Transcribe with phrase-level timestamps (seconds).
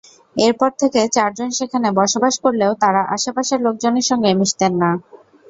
[0.35, 4.91] এরপর থেকে চারজন সেখানে বসবাস করলেও তাঁরা আশপাশের লোকজনের সঙ্গে মিশতেন না।